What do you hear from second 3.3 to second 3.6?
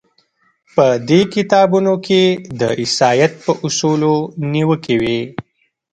په